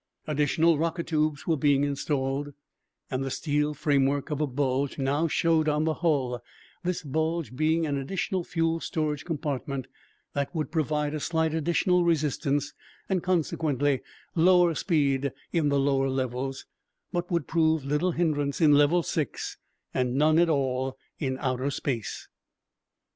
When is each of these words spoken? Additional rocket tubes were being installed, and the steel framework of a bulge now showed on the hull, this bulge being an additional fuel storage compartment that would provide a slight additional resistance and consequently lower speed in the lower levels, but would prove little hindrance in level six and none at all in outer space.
Additional 0.25 0.79
rocket 0.79 1.05
tubes 1.05 1.45
were 1.45 1.55
being 1.57 1.83
installed, 1.83 2.53
and 3.11 3.23
the 3.23 3.29
steel 3.29 3.75
framework 3.75 4.31
of 4.31 4.41
a 4.41 4.47
bulge 4.47 4.97
now 4.97 5.27
showed 5.27 5.69
on 5.69 5.83
the 5.83 5.93
hull, 6.01 6.41
this 6.83 7.03
bulge 7.03 7.55
being 7.55 7.85
an 7.85 7.99
additional 7.99 8.43
fuel 8.43 8.79
storage 8.79 9.23
compartment 9.23 9.85
that 10.33 10.55
would 10.55 10.71
provide 10.71 11.13
a 11.13 11.19
slight 11.19 11.53
additional 11.53 12.03
resistance 12.03 12.73
and 13.09 13.21
consequently 13.21 14.01
lower 14.33 14.73
speed 14.73 15.31
in 15.53 15.69
the 15.69 15.79
lower 15.79 16.09
levels, 16.09 16.65
but 17.13 17.29
would 17.29 17.45
prove 17.45 17.85
little 17.85 18.13
hindrance 18.13 18.59
in 18.59 18.71
level 18.73 19.03
six 19.03 19.57
and 19.93 20.15
none 20.15 20.39
at 20.39 20.49
all 20.49 20.97
in 21.19 21.37
outer 21.37 21.69
space. 21.69 22.27